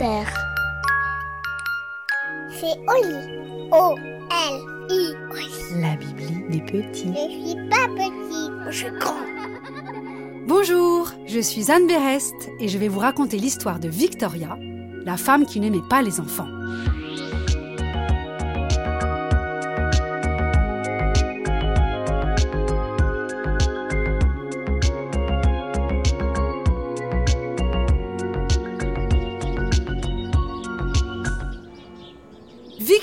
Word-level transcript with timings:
père. 0.00 0.32
C'est 2.50 2.76
Oli. 2.88 3.68
O-L-I. 3.70 5.14
La 5.80 5.94
Bibli 5.96 6.48
des 6.48 6.60
petits. 6.62 7.12
Je 7.14 7.48
suis 7.48 7.68
pas 7.68 7.86
petit, 7.94 8.50
je 8.70 8.76
suis 8.76 8.98
grand. 8.98 9.14
Bonjour, 10.46 11.12
je 11.26 11.38
suis 11.38 11.70
Anne 11.70 11.86
Berest 11.86 12.34
et 12.60 12.68
je 12.68 12.78
vais 12.78 12.88
vous 12.88 12.98
raconter 12.98 13.36
l'histoire 13.36 13.78
de 13.78 13.88
Victoria, 13.88 14.56
la 15.04 15.18
femme 15.18 15.44
qui 15.44 15.60
n'aimait 15.60 15.86
pas 15.90 16.00
les 16.00 16.18
enfants. 16.18 16.48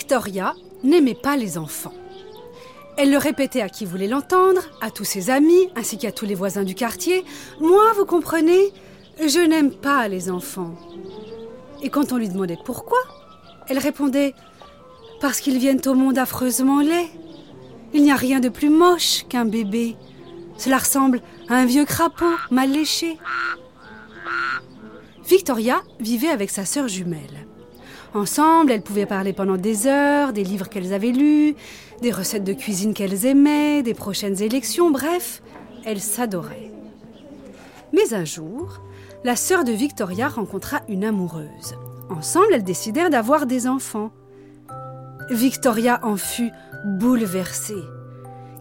Victoria 0.07 0.55
n'aimait 0.85 1.19
pas 1.21 1.35
les 1.35 1.57
enfants. 1.57 1.93
Elle 2.95 3.11
le 3.11 3.17
répétait 3.17 3.59
à 3.59 3.67
qui 3.67 3.83
voulait 3.83 4.07
l'entendre, 4.07 4.61
à 4.79 4.89
tous 4.89 5.03
ses 5.03 5.29
amis, 5.29 5.67
ainsi 5.75 5.97
qu'à 5.97 6.13
tous 6.13 6.25
les 6.25 6.33
voisins 6.33 6.63
du 6.63 6.75
quartier. 6.75 7.25
Moi, 7.59 7.91
vous 7.91 8.05
comprenez, 8.05 8.71
je 9.19 9.45
n'aime 9.45 9.69
pas 9.69 10.07
les 10.07 10.31
enfants. 10.31 10.75
Et 11.83 11.89
quand 11.89 12.13
on 12.13 12.15
lui 12.15 12.29
demandait 12.29 12.57
pourquoi, 12.63 12.99
elle 13.67 13.79
répondait 13.79 14.33
Parce 15.19 15.41
qu'ils 15.41 15.57
viennent 15.57 15.85
au 15.85 15.93
monde 15.93 16.17
affreusement 16.17 16.79
laids. 16.79 17.11
Il 17.93 18.01
n'y 18.01 18.11
a 18.11 18.15
rien 18.15 18.39
de 18.39 18.47
plus 18.47 18.69
moche 18.69 19.25
qu'un 19.27 19.43
bébé. 19.43 19.97
Cela 20.57 20.77
ressemble 20.77 21.21
à 21.49 21.55
un 21.55 21.65
vieux 21.65 21.83
crapaud 21.83 22.37
mal 22.49 22.71
léché. 22.71 23.17
Victoria 25.27 25.81
vivait 25.99 26.29
avec 26.29 26.49
sa 26.49 26.63
sœur 26.63 26.87
jumelle. 26.87 27.46
Ensemble, 28.13 28.71
elles 28.71 28.81
pouvaient 28.81 29.05
parler 29.05 29.33
pendant 29.33 29.57
des 29.57 29.87
heures, 29.87 30.33
des 30.33 30.43
livres 30.43 30.69
qu'elles 30.69 30.93
avaient 30.93 31.11
lus, 31.11 31.55
des 32.01 32.11
recettes 32.11 32.43
de 32.43 32.53
cuisine 32.53 32.93
qu'elles 32.93 33.25
aimaient, 33.25 33.83
des 33.83 33.93
prochaines 33.93 34.41
élections, 34.41 34.91
bref, 34.91 35.41
elles 35.85 36.01
s'adoraient. 36.01 36.71
Mais 37.93 38.13
un 38.13 38.25
jour, 38.25 38.81
la 39.23 39.35
sœur 39.35 39.63
de 39.63 39.71
Victoria 39.71 40.27
rencontra 40.27 40.81
une 40.87 41.03
amoureuse. 41.03 41.75
Ensemble, 42.09 42.53
elles 42.53 42.63
décidèrent 42.63 43.09
d'avoir 43.09 43.45
des 43.45 43.67
enfants. 43.67 44.11
Victoria 45.29 45.99
en 46.03 46.15
fut 46.15 46.51
bouleversée. 46.85 47.83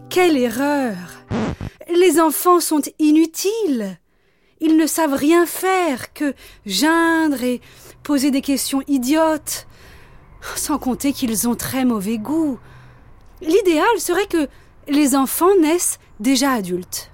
Quelle 0.09 0.37
erreur 0.37 0.95
Les 1.89 2.19
enfants 2.19 2.59
sont 2.59 2.81
inutiles. 2.99 3.97
Ils 4.59 4.77
ne 4.77 4.87
savent 4.87 5.13
rien 5.13 5.45
faire 5.45 6.13
que 6.13 6.33
geindre 6.65 7.43
et 7.43 7.61
poser 8.03 8.31
des 8.31 8.41
questions 8.41 8.81
idiotes. 8.87 9.67
Sans 10.55 10.77
compter 10.77 11.13
qu'ils 11.13 11.47
ont 11.47 11.55
très 11.55 11.85
mauvais 11.85 12.17
goût. 12.17 12.57
L'idéal 13.41 13.85
serait 13.99 14.27
que 14.27 14.47
les 14.87 15.15
enfants 15.15 15.55
naissent 15.61 15.99
déjà 16.19 16.51
adultes. 16.51 17.11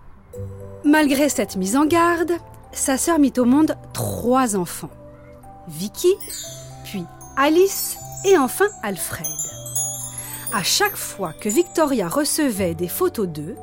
Malgré 0.86 1.30
cette 1.30 1.56
mise 1.56 1.76
en 1.76 1.86
garde, 1.86 2.34
sa 2.72 2.98
sœur 2.98 3.20
mit 3.20 3.34
au 3.38 3.46
monde 3.46 3.78
trois 3.94 4.56
enfants. 4.56 4.92
Vicky, 5.68 6.14
puis 6.84 7.04
Alice 7.38 7.98
et 8.26 8.38
enfin 8.38 8.68
Alfred. 8.82 9.28
À 10.54 10.64
chaque 10.64 10.96
fois 10.96 11.34
que 11.34 11.50
Victoria 11.50 12.08
recevait 12.08 12.76
des 12.76 12.88
photos 12.88 13.28
d'eux, 13.28 13.56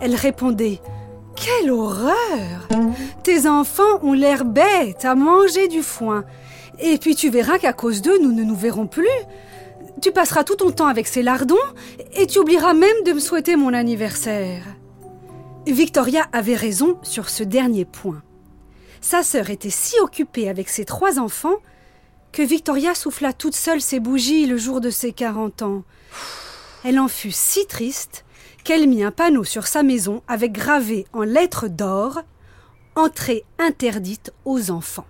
elle 0.00 0.14
répondait 0.14 0.80
Quelle 1.40 1.70
horreur 1.70 2.68
Tes 3.22 3.46
enfants 3.46 4.02
ont 4.02 4.12
l'air 4.12 4.44
bêtes 4.44 5.04
à 5.04 5.14
manger 5.14 5.68
du 5.68 5.82
foin. 5.82 6.24
Et 6.80 6.98
puis 6.98 7.14
tu 7.14 7.30
verras 7.30 7.58
qu'à 7.58 7.72
cause 7.72 8.02
d'eux, 8.02 8.18
nous 8.18 8.32
ne 8.32 8.42
nous 8.42 8.56
verrons 8.56 8.86
plus. 8.86 9.06
Tu 10.02 10.12
passeras 10.12 10.44
tout 10.44 10.56
ton 10.56 10.70
temps 10.70 10.86
avec 10.86 11.06
ces 11.06 11.22
lardons 11.22 11.56
et 12.14 12.26
tu 12.26 12.38
oublieras 12.38 12.74
même 12.74 13.02
de 13.04 13.12
me 13.12 13.20
souhaiter 13.20 13.56
mon 13.56 13.72
anniversaire. 13.72 14.62
Victoria 15.66 16.26
avait 16.32 16.54
raison 16.54 16.98
sur 17.02 17.28
ce 17.28 17.42
dernier 17.42 17.84
point. 17.84 18.22
Sa 19.00 19.22
sœur 19.22 19.50
était 19.50 19.70
si 19.70 19.98
occupée 20.00 20.48
avec 20.48 20.68
ses 20.68 20.84
trois 20.84 21.18
enfants 21.18 21.56
que 22.32 22.42
Victoria 22.42 22.94
souffla 22.94 23.32
toute 23.32 23.54
seule 23.54 23.80
ses 23.80 24.00
bougies 24.00 24.46
le 24.46 24.56
jour 24.56 24.80
de 24.80 24.90
ses 24.90 25.12
quarante 25.12 25.62
ans. 25.62 25.82
Elle 26.84 26.98
en 26.98 27.08
fut 27.08 27.32
si 27.32 27.66
triste 27.66 28.24
qu'elle 28.68 28.86
mit 28.86 29.02
un 29.02 29.10
panneau 29.10 29.44
sur 29.44 29.66
sa 29.66 29.82
maison 29.82 30.22
avec 30.28 30.52
gravé 30.52 31.06
en 31.14 31.22
lettres 31.22 31.68
d'or 31.68 32.20
Entrée 32.96 33.44
interdite 33.58 34.30
aux 34.44 34.70
enfants. 34.70 35.06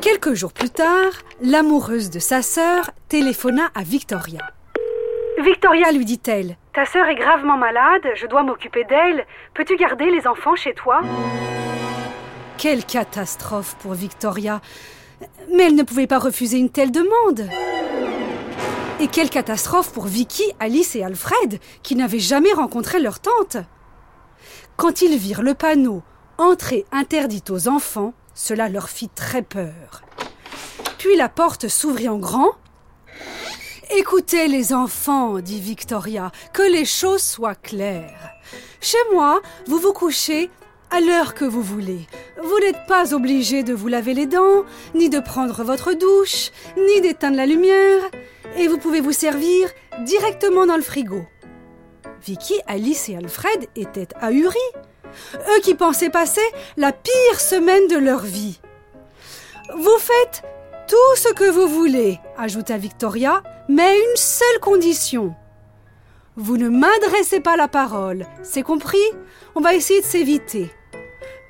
Quelques 0.00 0.34
jours 0.34 0.52
plus 0.52 0.70
tard, 0.70 1.10
l'amoureuse 1.40 2.10
de 2.10 2.20
sa 2.20 2.42
sœur 2.42 2.92
téléphona 3.08 3.72
à 3.74 3.82
Victoria. 3.82 4.38
Victoria, 5.42 5.90
lui 5.90 6.04
dit-elle, 6.04 6.58
ta 6.74 6.86
sœur 6.86 7.08
est 7.08 7.16
gravement 7.16 7.56
malade, 7.56 8.06
je 8.14 8.28
dois 8.28 8.44
m'occuper 8.44 8.84
d'elle. 8.84 9.26
Peux-tu 9.54 9.74
garder 9.74 10.12
les 10.12 10.28
enfants 10.28 10.54
chez 10.54 10.74
toi? 10.74 11.00
Quelle 12.56 12.84
catastrophe 12.84 13.74
pour 13.80 13.94
Victoria 13.94 14.60
Mais 15.52 15.64
elle 15.64 15.74
ne 15.74 15.82
pouvait 15.82 16.06
pas 16.06 16.20
refuser 16.20 16.58
une 16.58 16.70
telle 16.70 16.92
demande. 16.92 17.50
Et 19.00 19.08
quelle 19.08 19.30
catastrophe 19.30 19.92
pour 19.92 20.06
Vicky, 20.06 20.44
Alice 20.60 20.94
et 20.94 21.02
Alfred, 21.02 21.58
qui 21.82 21.96
n'avaient 21.96 22.20
jamais 22.20 22.52
rencontré 22.52 23.00
leur 23.00 23.18
tante. 23.18 23.56
Quand 24.76 25.02
ils 25.02 25.18
virent 25.18 25.42
le 25.42 25.54
panneau 25.54 26.02
Entrée 26.36 26.84
interdite 26.90 27.50
aux 27.50 27.68
enfants, 27.68 28.12
cela 28.34 28.68
leur 28.68 28.88
fit 28.88 29.08
très 29.08 29.42
peur. 29.42 30.02
Puis 30.98 31.16
la 31.16 31.28
porte 31.28 31.68
s'ouvrit 31.68 32.08
en 32.08 32.18
grand. 32.18 32.52
Écoutez 33.96 34.48
les 34.48 34.72
enfants, 34.72 35.38
dit 35.38 35.60
Victoria, 35.60 36.32
que 36.52 36.62
les 36.62 36.84
choses 36.84 37.22
soient 37.22 37.54
claires. 37.54 38.30
Chez 38.80 38.98
moi, 39.12 39.42
vous 39.66 39.78
vous 39.78 39.92
couchez 39.92 40.50
à 40.90 41.00
l'heure 41.00 41.34
que 41.34 41.44
vous 41.44 41.62
voulez. 41.62 42.06
Vous 42.42 42.58
n'êtes 42.60 42.86
pas 42.88 43.14
obligés 43.14 43.62
de 43.62 43.74
vous 43.74 43.88
laver 43.88 44.14
les 44.14 44.26
dents, 44.26 44.64
ni 44.94 45.08
de 45.08 45.20
prendre 45.20 45.62
votre 45.62 45.92
douche, 45.92 46.50
ni 46.76 47.00
d'éteindre 47.00 47.36
la 47.36 47.46
lumière, 47.46 48.02
et 48.56 48.68
vous 48.68 48.78
pouvez 48.78 49.00
vous 49.00 49.12
servir 49.12 49.68
directement 50.00 50.66
dans 50.66 50.76
le 50.76 50.82
frigo. 50.82 51.22
Vicky, 52.22 52.54
Alice 52.66 53.08
et 53.08 53.16
Alfred 53.16 53.68
étaient 53.76 54.08
ahuris. 54.20 54.58
Eux 55.34 55.60
qui 55.62 55.74
pensaient 55.74 56.10
passer 56.10 56.40
la 56.76 56.92
pire 56.92 57.40
semaine 57.40 57.86
de 57.88 57.96
leur 57.96 58.20
vie. 58.20 58.60
Vous 59.76 59.98
faites 59.98 60.42
tout 60.88 61.16
ce 61.16 61.32
que 61.32 61.50
vous 61.50 61.68
voulez, 61.68 62.18
ajouta 62.36 62.76
Victoria, 62.76 63.42
mais 63.68 63.96
une 63.96 64.16
seule 64.16 64.60
condition. 64.60 65.34
Vous 66.36 66.56
ne 66.56 66.68
m'adressez 66.68 67.40
pas 67.40 67.56
la 67.56 67.68
parole, 67.68 68.26
c'est 68.42 68.62
compris? 68.62 68.98
On 69.54 69.60
va 69.60 69.74
essayer 69.74 70.00
de 70.00 70.06
s'éviter. 70.06 70.70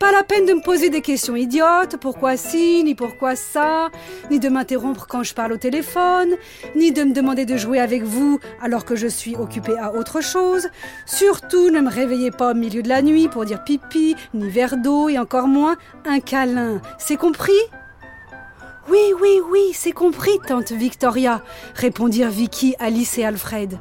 Pas 0.04 0.12
la 0.12 0.22
peine 0.22 0.44
de 0.44 0.52
me 0.52 0.60
poser 0.60 0.90
des 0.90 1.00
questions 1.00 1.34
idiotes, 1.34 1.96
pourquoi 1.98 2.36
ci, 2.36 2.84
ni 2.84 2.94
pourquoi 2.94 3.36
ça, 3.36 3.88
ni 4.30 4.38
de 4.38 4.50
m'interrompre 4.50 5.06
quand 5.08 5.22
je 5.22 5.32
parle 5.32 5.54
au 5.54 5.56
téléphone, 5.56 6.28
ni 6.76 6.92
de 6.92 7.04
me 7.04 7.14
demander 7.14 7.46
de 7.46 7.56
jouer 7.56 7.80
avec 7.80 8.02
vous 8.02 8.38
alors 8.60 8.84
que 8.84 8.96
je 8.96 9.06
suis 9.06 9.34
occupée 9.34 9.78
à 9.78 9.94
autre 9.94 10.20
chose. 10.20 10.68
Surtout 11.06 11.70
ne 11.70 11.80
me 11.80 11.88
réveillez 11.88 12.30
pas 12.30 12.50
au 12.50 12.54
milieu 12.54 12.82
de 12.82 12.88
la 12.90 13.00
nuit 13.00 13.28
pour 13.28 13.46
dire 13.46 13.64
pipi, 13.64 14.14
ni 14.34 14.50
verre 14.50 14.76
d'eau 14.76 15.08
et 15.08 15.18
encore 15.18 15.48
moins 15.48 15.76
un 16.04 16.20
câlin. 16.20 16.82
C'est 16.98 17.16
compris? 17.16 17.52
Oui, 18.90 19.14
oui, 19.22 19.40
oui, 19.50 19.70
c'est 19.72 19.92
compris, 19.92 20.38
tante 20.46 20.72
Victoria, 20.72 21.40
répondirent 21.76 22.28
Vicky, 22.28 22.74
Alice 22.78 23.16
et 23.16 23.24
Alfred. 23.24 23.78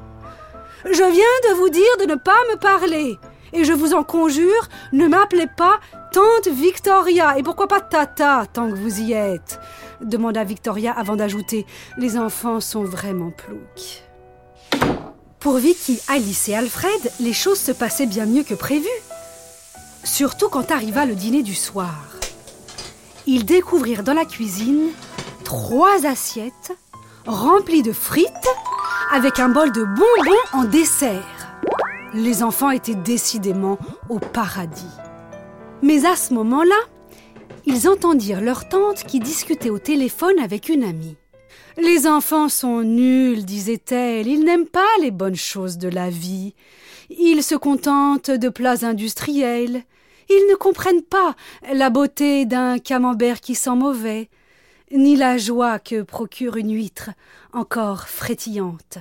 Je 0.86 1.04
viens 1.04 1.52
de 1.52 1.56
vous 1.58 1.68
dire 1.68 1.98
de 2.00 2.06
ne 2.06 2.16
pas 2.16 2.32
me 2.50 2.56
parler. 2.56 3.18
Et 3.56 3.66
je 3.66 3.74
vous 3.74 3.94
en 3.94 4.04
conjure, 4.04 4.68
ne 4.94 5.08
m'appelez 5.08 5.46
pas 5.46 5.80
Tante 6.14 6.48
Victoria. 6.48 7.40
Et 7.40 7.44
pourquoi 7.44 7.68
pas 7.68 7.82
Tata 7.82 8.46
tant 8.54 8.70
que 8.70 8.76
vous 8.76 9.02
y 9.02 9.14
êtes 9.14 9.60
demanda 10.00 10.44
Victoria 10.44 10.92
avant 10.92 11.16
d'ajouter 11.16 11.66
Les 11.98 12.20
enfants 12.20 12.60
sont 12.60 12.84
vraiment 12.84 13.32
ploucs. 13.32 14.04
Pour 15.40 15.56
Vicky, 15.58 16.00
Alice 16.08 16.50
et 16.50 16.56
Alfred, 16.56 17.12
les 17.20 17.34
choses 17.34 17.60
se 17.60 17.72
passaient 17.72 18.06
bien 18.06 18.28
mieux 18.28 18.44
que 18.44 18.54
prévu. 18.54 18.88
Surtout 20.04 20.50
quand 20.50 20.70
arriva 20.70 21.08
le 21.08 21.16
dîner 21.16 21.42
du 21.42 21.56
soir. 21.56 22.06
Ils 23.26 23.46
découvrirent 23.46 24.04
dans 24.04 24.14
la 24.14 24.26
cuisine 24.26 24.90
trois 25.44 26.06
assiettes 26.06 26.78
remplies 27.26 27.82
de 27.82 27.92
frites 27.92 28.30
avec 29.12 29.40
un 29.40 29.50
bol 29.50 29.72
de 29.72 29.84
bonbons 29.84 30.44
en 30.54 30.66
dessert. 30.66 31.26
Les 32.14 32.44
enfants 32.44 32.70
étaient 32.70 32.94
décidément 32.94 33.80
au 34.10 34.20
paradis. 34.20 34.86
Mais 35.84 36.06
à 36.06 36.16
ce 36.16 36.34
moment-là, 36.34 36.80
ils 37.66 37.90
entendirent 37.90 38.40
leur 38.40 38.70
tante 38.70 39.04
qui 39.04 39.20
discutait 39.20 39.70
au 39.70 39.80
téléphone 39.80 40.40
avec 40.40 40.70
une 40.70 40.86
amie. 40.86 41.18
Les 41.78 42.08
enfants 42.08 42.48
sont 42.48 42.84
nuls, 42.84 43.44
disait-elle, 43.44 44.28
ils 44.28 44.46
n'aiment 44.46 44.66
pas 44.66 44.88
les 45.02 45.12
bonnes 45.12 45.36
choses 45.36 45.78
de 45.78 45.90
la 45.90 46.10
vie. 46.10 46.54
Ils 47.10 47.44
se 47.44 47.56
contentent 47.56 48.32
de 48.32 48.48
plats 48.48 48.86
industriels. 48.86 49.84
Ils 50.30 50.48
ne 50.50 50.56
comprennent 50.56 51.02
pas 51.02 51.36
la 51.74 51.90
beauté 51.90 52.46
d'un 52.46 52.80
camembert 52.80 53.42
qui 53.42 53.54
sent 53.54 53.76
mauvais. 53.76 54.30
ni 54.90 55.18
la 55.18 55.38
joie 55.38 55.80
que 55.80 56.02
procure 56.02 56.56
une 56.56 56.74
huître 56.74 57.10
encore 57.52 58.08
frétillante. 58.08 59.00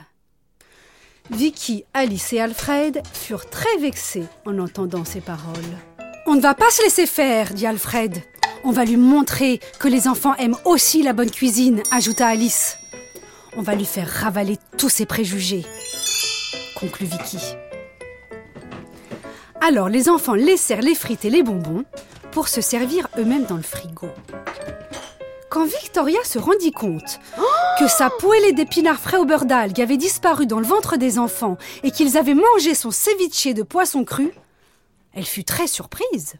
Vicky, 1.30 1.84
Alice 1.94 2.32
et 2.32 2.40
Alfred 2.40 3.02
furent 3.12 3.48
très 3.48 3.76
vexés 3.78 4.26
en 4.46 4.58
entendant 4.58 5.04
ces 5.04 5.20
paroles. 5.20 5.76
On 6.24 6.34
ne 6.34 6.40
va 6.40 6.54
pas 6.54 6.70
se 6.70 6.82
laisser 6.82 7.06
faire, 7.06 7.52
dit 7.52 7.66
Alfred. 7.66 8.22
On 8.64 8.70
va 8.70 8.84
lui 8.84 8.96
montrer 8.96 9.58
que 9.80 9.88
les 9.88 10.06
enfants 10.06 10.36
aiment 10.36 10.56
aussi 10.64 11.02
la 11.02 11.12
bonne 11.12 11.30
cuisine, 11.30 11.82
ajouta 11.90 12.28
Alice. 12.28 12.78
On 13.56 13.62
va 13.62 13.74
lui 13.74 13.84
faire 13.84 14.08
ravaler 14.08 14.56
tous 14.78 14.88
ses 14.88 15.04
préjugés, 15.04 15.66
conclut 16.78 17.06
Vicky. 17.06 17.38
Alors 19.60 19.88
les 19.88 20.08
enfants 20.08 20.34
laissèrent 20.34 20.80
les 20.80 20.94
frites 20.94 21.24
et 21.24 21.30
les 21.30 21.42
bonbons 21.42 21.84
pour 22.30 22.48
se 22.48 22.60
servir 22.60 23.08
eux-mêmes 23.18 23.44
dans 23.44 23.56
le 23.56 23.62
frigo. 23.62 24.08
Quand 25.50 25.64
Victoria 25.64 26.20
se 26.24 26.38
rendit 26.38 26.72
compte 26.72 27.20
que 27.78 27.88
sa 27.88 28.10
poêlée 28.10 28.52
d'épinards 28.52 29.00
frais 29.00 29.18
au 29.18 29.24
beurre 29.24 29.44
d'algues 29.44 29.80
avait 29.80 29.98
disparu 29.98 30.46
dans 30.46 30.60
le 30.60 30.66
ventre 30.66 30.96
des 30.96 31.18
enfants 31.18 31.58
et 31.82 31.90
qu'ils 31.90 32.16
avaient 32.16 32.34
mangé 32.34 32.74
son 32.74 32.90
ceviche 32.90 33.54
de 33.54 33.62
poisson 33.62 34.04
cru, 34.04 34.32
elle 35.14 35.26
fut 35.26 35.44
très 35.44 35.66
surprise. 35.66 36.34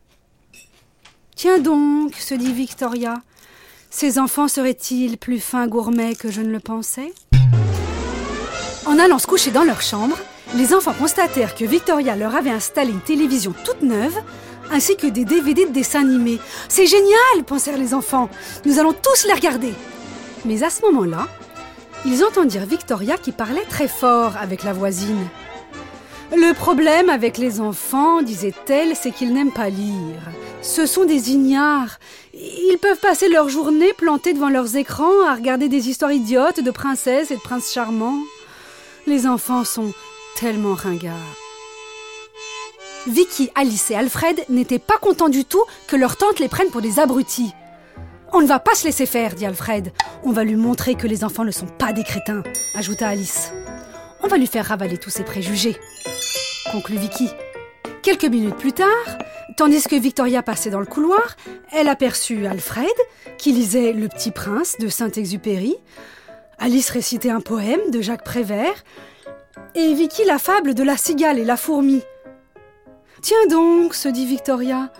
Tiens 1.34 1.58
donc, 1.58 2.14
se 2.14 2.34
dit 2.34 2.52
Victoria, 2.52 3.22
ces 3.90 4.18
enfants 4.18 4.48
seraient-ils 4.48 5.18
plus 5.18 5.40
fins 5.40 5.66
gourmets 5.66 6.14
que 6.14 6.30
je 6.30 6.40
ne 6.40 6.50
le 6.50 6.60
pensais? 6.60 7.12
En 8.86 8.98
allant 8.98 9.18
se 9.18 9.26
coucher 9.26 9.50
dans 9.50 9.64
leur 9.64 9.82
chambre, 9.82 10.16
les 10.54 10.74
enfants 10.74 10.94
constatèrent 10.98 11.54
que 11.54 11.64
Victoria 11.64 12.16
leur 12.16 12.34
avait 12.34 12.50
installé 12.50 12.90
une 12.90 13.00
télévision 13.00 13.54
toute 13.64 13.82
neuve, 13.82 14.18
ainsi 14.70 14.96
que 14.96 15.06
des 15.06 15.24
DVD 15.24 15.66
de 15.66 15.72
dessins 15.72 16.00
animés. 16.00 16.40
C'est 16.68 16.86
génial, 16.86 17.44
pensèrent 17.46 17.78
les 17.78 17.94
enfants. 17.94 18.28
Nous 18.64 18.78
allons 18.78 18.92
tous 18.92 19.26
les 19.26 19.34
regarder. 19.34 19.72
Mais 20.44 20.62
à 20.62 20.70
ce 20.70 20.82
moment-là, 20.82 21.28
ils 22.04 22.24
entendirent 22.24 22.66
Victoria 22.66 23.16
qui 23.16 23.32
parlait 23.32 23.64
très 23.68 23.88
fort 23.88 24.36
avec 24.36 24.64
la 24.64 24.72
voisine. 24.72 25.28
Le 26.34 26.54
problème 26.54 27.10
avec 27.10 27.36
les 27.36 27.60
enfants, 27.60 28.22
disait-elle, 28.22 28.96
c'est 28.96 29.10
qu'ils 29.10 29.34
n'aiment 29.34 29.52
pas 29.52 29.68
lire. 29.68 30.22
Ce 30.62 30.86
sont 30.86 31.04
des 31.04 31.30
ignares. 31.30 31.98
Ils 32.32 32.78
peuvent 32.80 33.00
passer 33.00 33.28
leur 33.28 33.50
journée 33.50 33.92
plantés 33.92 34.32
devant 34.32 34.48
leurs 34.48 34.76
écrans 34.76 35.26
à 35.28 35.34
regarder 35.34 35.68
des 35.68 35.90
histoires 35.90 36.12
idiotes 36.12 36.60
de 36.60 36.70
princesses 36.70 37.30
et 37.30 37.36
de 37.36 37.40
princes 37.40 37.70
charmants. 37.70 38.18
Les 39.06 39.26
enfants 39.26 39.64
sont 39.64 39.92
tellement 40.36 40.74
ringards. 40.74 41.36
Vicky, 43.06 43.50
Alice 43.54 43.90
et 43.90 43.96
Alfred 43.96 44.42
n'étaient 44.48 44.78
pas 44.78 44.96
contents 44.96 45.28
du 45.28 45.44
tout 45.44 45.64
que 45.86 45.96
leur 45.96 46.16
tante 46.16 46.38
les 46.38 46.48
prenne 46.48 46.70
pour 46.70 46.80
des 46.80 46.98
abrutis. 46.98 47.52
On 48.32 48.40
ne 48.40 48.46
va 48.46 48.58
pas 48.58 48.74
se 48.74 48.86
laisser 48.86 49.04
faire, 49.04 49.34
dit 49.34 49.44
Alfred. 49.44 49.92
On 50.22 50.32
va 50.32 50.44
lui 50.44 50.56
montrer 50.56 50.94
que 50.94 51.06
les 51.06 51.24
enfants 51.24 51.44
ne 51.44 51.50
sont 51.50 51.66
pas 51.66 51.92
des 51.92 52.04
crétins, 52.04 52.42
ajouta 52.74 53.08
Alice. 53.08 53.52
On 54.22 54.28
va 54.28 54.38
lui 54.38 54.46
faire 54.46 54.66
ravaler 54.66 54.98
tous 54.98 55.10
ses 55.10 55.24
préjugés, 55.24 55.76
conclut 56.72 56.96
Vicky. 56.96 57.28
Quelques 58.02 58.24
minutes 58.24 58.56
plus 58.56 58.72
tard, 58.72 58.88
tandis 59.58 59.82
que 59.82 59.94
Victoria 59.94 60.42
passait 60.42 60.70
dans 60.70 60.80
le 60.80 60.86
couloir, 60.86 61.36
elle 61.70 61.88
aperçut 61.88 62.46
Alfred, 62.46 62.86
qui 63.36 63.52
lisait 63.52 63.92
Le 63.92 64.08
Petit 64.08 64.30
Prince 64.30 64.78
de 64.78 64.88
Saint-Exupéry. 64.88 65.76
Alice 66.58 66.88
récitait 66.88 67.30
un 67.30 67.42
poème 67.42 67.90
de 67.90 68.00
Jacques 68.00 68.24
Prévert, 68.24 68.84
et 69.74 69.92
Vicky 69.92 70.24
la 70.24 70.38
fable 70.38 70.74
de 70.74 70.82
la 70.82 70.96
cigale 70.96 71.38
et 71.38 71.44
la 71.44 71.58
fourmi. 71.58 72.02
Tiens 73.20 73.46
donc, 73.50 73.94
se 73.94 74.08
dit 74.08 74.24
Victoria, 74.24 74.90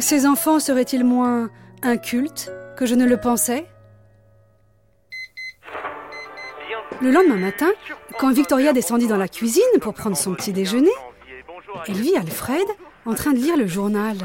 ces 0.00 0.26
enfants 0.26 0.58
seraient-ils 0.58 1.04
moins 1.04 1.50
incultes 1.82 2.50
que 2.76 2.84
je 2.84 2.96
ne 2.96 3.06
le 3.06 3.16
pensais? 3.16 3.66
Le 7.00 7.10
lendemain 7.10 7.36
matin, 7.36 7.70
quand 8.18 8.32
Victoria 8.32 8.72
descendit 8.72 9.06
dans 9.06 9.16
la 9.16 9.28
cuisine 9.28 9.62
pour 9.80 9.94
prendre 9.94 10.16
son 10.16 10.34
petit 10.34 10.52
déjeuner, 10.52 10.90
elle 11.88 12.00
vit 12.00 12.16
Alfred 12.16 12.66
en 13.06 13.14
train 13.14 13.32
de 13.32 13.38
lire 13.38 13.56
le 13.56 13.66
journal, 13.66 14.16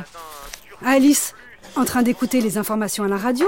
Alice 0.84 1.34
en 1.76 1.86
train 1.86 2.04
d'écouter 2.04 2.42
les 2.42 2.58
informations 2.58 3.04
à 3.04 3.08
la 3.08 3.18
radio, 3.18 3.48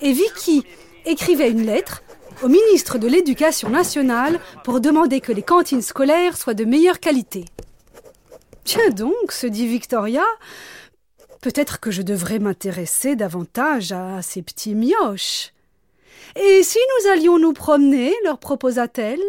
et 0.00 0.12
Vicky 0.12 0.64
écrivait 1.04 1.50
une 1.50 1.64
lettre 1.64 2.02
au 2.42 2.48
ministre 2.48 2.98
de 2.98 3.06
l'Éducation 3.06 3.70
nationale 3.70 4.40
pour 4.64 4.80
demander 4.80 5.20
que 5.20 5.32
les 5.32 5.42
cantines 5.42 5.82
scolaires 5.82 6.36
soient 6.36 6.54
de 6.54 6.64
meilleure 6.64 7.00
qualité. 7.00 7.44
Tiens 8.64 8.90
donc, 8.90 9.30
se 9.30 9.46
dit 9.46 9.66
Victoria, 9.66 10.24
peut-être 11.40 11.80
que 11.80 11.90
je 11.90 12.02
devrais 12.02 12.38
m'intéresser 12.38 13.16
davantage 13.16 13.92
à 13.92 14.22
ces 14.22 14.42
petits 14.42 14.74
mioches. 14.74 15.52
Et 16.36 16.62
si 16.62 16.78
nous 16.78 17.10
allions 17.10 17.38
nous 17.38 17.52
promener 17.52 18.14
leur 18.24 18.38
proposa-t-elle. 18.38 19.22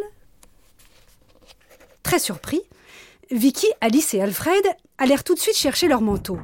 Très 2.01 2.19
surpris, 2.19 2.62
Vicky, 3.31 3.68
Alice 3.81 4.13
et 4.13 4.22
Alfred 4.22 4.63
allèrent 4.98 5.24
tout 5.24 5.33
de 5.33 5.39
suite 5.39 5.57
chercher 5.57 5.88
leur 5.88 6.01
manteau. 6.01 6.38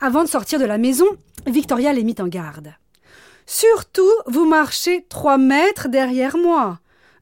Avant 0.00 0.24
de 0.24 0.28
sortir 0.28 0.58
de 0.58 0.64
la 0.64 0.78
maison, 0.78 1.06
Victoria 1.46 1.92
les 1.92 2.04
mit 2.04 2.14
en 2.18 2.28
garde. 2.28 2.74
Surtout, 3.46 4.10
vous 4.26 4.46
marchez 4.46 5.04
trois 5.08 5.36
mètres 5.36 5.88
derrière 5.88 6.36
moi. 6.36 6.78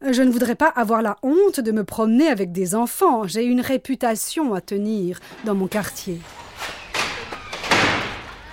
Je 0.08 0.22
ne 0.22 0.30
voudrais 0.30 0.54
pas 0.54 0.68
avoir 0.68 1.02
la 1.02 1.16
honte 1.22 1.58
de 1.58 1.72
me 1.72 1.82
promener 1.82 2.28
avec 2.28 2.52
des 2.52 2.74
enfants. 2.74 3.26
J'ai 3.26 3.44
une 3.44 3.60
réputation 3.60 4.54
à 4.54 4.60
tenir 4.60 5.18
dans 5.44 5.54
mon 5.54 5.66
quartier. 5.66 6.20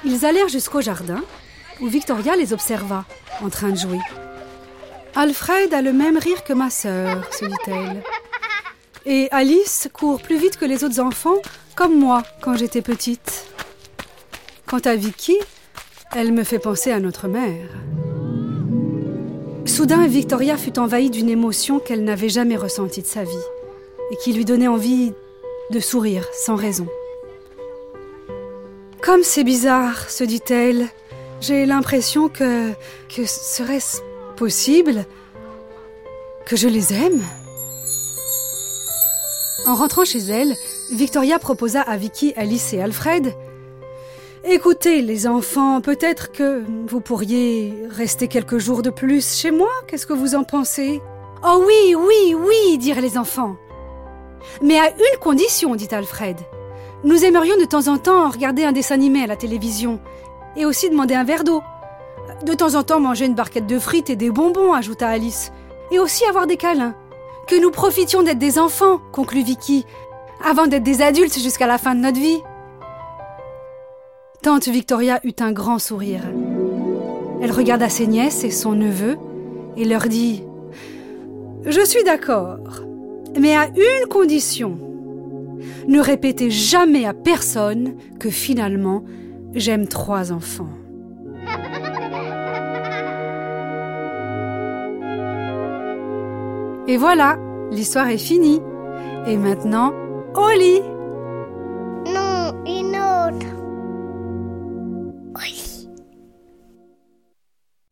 Ils 0.03 0.25
allèrent 0.25 0.47
jusqu'au 0.47 0.81
jardin, 0.81 1.23
où 1.81 1.87
Victoria 1.87 2.35
les 2.35 2.53
observa, 2.53 3.05
en 3.43 3.49
train 3.49 3.69
de 3.69 3.77
jouer. 3.77 3.99
Alfred 5.15 5.73
a 5.73 5.81
le 5.81 5.93
même 5.93 6.17
rire 6.17 6.43
que 6.43 6.53
ma 6.53 6.69
sœur, 6.69 7.31
se 7.33 7.45
dit-elle. 7.45 8.03
Et 9.07 9.27
Alice 9.31 9.87
court 9.93 10.19
plus 10.19 10.37
vite 10.37 10.57
que 10.57 10.65
les 10.65 10.83
autres 10.83 10.99
enfants, 10.99 11.37
comme 11.75 11.99
moi 11.99 12.23
quand 12.41 12.55
j'étais 12.55 12.81
petite. 12.81 13.45
Quant 14.65 14.79
à 14.79 14.95
Vicky, 14.95 15.37
elle 16.15 16.31
me 16.31 16.43
fait 16.43 16.59
penser 16.59 16.91
à 16.91 16.99
notre 16.99 17.27
mère. 17.27 17.69
Soudain, 19.65 20.07
Victoria 20.07 20.57
fut 20.57 20.79
envahie 20.79 21.11
d'une 21.11 21.29
émotion 21.29 21.79
qu'elle 21.79 22.03
n'avait 22.03 22.29
jamais 22.29 22.55
ressentie 22.55 23.01
de 23.01 23.07
sa 23.07 23.23
vie 23.23 23.45
et 24.11 24.17
qui 24.17 24.33
lui 24.33 24.45
donnait 24.45 24.67
envie 24.67 25.13
de 25.69 25.79
sourire 25.79 26.25
sans 26.33 26.55
raison. 26.55 26.87
Comme 29.01 29.21
c'est 29.21 29.43
bizarre, 29.43 30.09
se 30.09 30.23
dit-elle, 30.23 30.87
j'ai 31.41 31.67
l'impression 31.67 32.27
que. 32.27 32.71
que 33.07 33.25
serait-ce 33.25 34.01
possible 34.35 35.05
que 36.47 36.55
je 36.55 36.67
les 36.67 36.91
aime? 36.93 37.21
En 39.65 39.73
rentrant 39.73 40.05
chez 40.05 40.19
elle, 40.19 40.55
Victoria 40.91 41.39
proposa 41.39 41.81
à 41.81 41.97
Vicky, 41.97 42.33
Alice 42.35 42.73
et 42.73 42.81
Alfred 42.81 43.33
Écoutez, 44.43 45.01
les 45.01 45.25
enfants, 45.25 45.81
peut-être 45.81 46.31
que 46.31 46.63
vous 46.87 46.99
pourriez 46.99 47.73
rester 47.89 48.27
quelques 48.27 48.59
jours 48.59 48.83
de 48.83 48.91
plus 48.91 49.37
chez 49.37 49.49
moi. 49.49 49.69
Qu'est-ce 49.87 50.05
que 50.05 50.13
vous 50.13 50.35
en 50.35 50.43
pensez 50.43 51.01
Oh 51.43 51.63
oui, 51.65 51.95
oui, 51.95 52.35
oui, 52.35 52.77
dirent 52.77 53.01
les 53.01 53.17
enfants. 53.17 53.55
Mais 54.61 54.77
à 54.77 54.89
une 54.89 55.19
condition, 55.19 55.75
dit 55.75 55.87
Alfred. 55.89 56.37
Nous 57.03 57.25
aimerions 57.25 57.57
de 57.57 57.65
temps 57.65 57.87
en 57.87 57.97
temps 57.97 58.29
regarder 58.29 58.65
un 58.65 58.71
dessin 58.71 58.95
animé 58.95 59.23
à 59.23 59.27
la 59.27 59.35
télévision 59.35 59.99
et 60.55 60.65
aussi 60.65 60.91
demander 60.91 61.15
un 61.15 61.23
verre 61.23 61.43
d'eau. 61.43 61.63
De 62.43 62.53
temps 62.53 62.75
en 62.75 62.83
temps 62.83 62.99
manger 62.99 63.25
une 63.25 63.35
barquette 63.35 63.67
de 63.67 63.79
frites 63.79 64.11
et 64.11 64.15
des 64.15 64.29
bonbons, 64.29 64.73
ajouta 64.73 65.07
Alice. 65.07 65.51
Et 65.91 65.97
aussi 65.97 66.23
avoir 66.25 66.45
des 66.45 66.57
câlins. 66.57 66.95
Que 67.47 67.61
nous 67.61 67.69
profitions 67.69 68.23
d'être 68.23 68.39
des 68.39 68.57
enfants, 68.57 68.99
conclut 69.11 69.43
Vicky, 69.43 69.85
avant 70.43 70.65
d'être 70.65 70.83
des 70.83 71.03
adultes 71.03 71.37
jusqu'à 71.39 71.67
la 71.67 71.77
fin 71.77 71.93
de 71.93 71.99
notre 71.99 72.19
vie. 72.19 72.41
Tante 74.41 74.67
Victoria 74.67 75.19
eut 75.23 75.35
un 75.39 75.51
grand 75.51 75.77
sourire. 75.77 76.21
Elle 77.41 77.51
regarda 77.51 77.87
ses 77.87 78.07
nièces 78.07 78.43
et 78.43 78.49
son 78.49 78.73
neveu 78.73 79.17
et 79.77 79.85
leur 79.85 80.07
dit 80.07 80.43
Je 81.65 81.85
suis 81.85 82.03
d'accord, 82.03 82.83
mais 83.39 83.55
à 83.55 83.67
une 83.67 84.07
condition. 84.09 84.79
Ne 85.87 85.99
répétez 85.99 86.49
jamais 86.49 87.05
à 87.05 87.13
personne 87.13 87.95
que 88.19 88.31
finalement 88.31 89.03
j'aime 89.53 89.87
trois 89.87 90.31
enfants. 90.31 90.69
Et 96.87 96.97
voilà, 96.97 97.37
l'histoire 97.71 98.09
est 98.09 98.17
finie. 98.17 98.61
Et 99.25 99.37
maintenant, 99.37 99.91
au 100.35 100.49
lit 100.49 100.81
Non, 102.05 102.63
une 102.65 102.95
autre. 102.95 103.55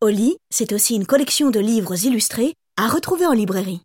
Oli, 0.00 0.36
c'est 0.50 0.74
aussi 0.74 0.94
une 0.94 1.06
collection 1.06 1.50
de 1.50 1.60
livres 1.60 2.04
illustrés 2.04 2.52
à 2.76 2.88
retrouver 2.88 3.24
en 3.26 3.32
librairie. 3.32 3.80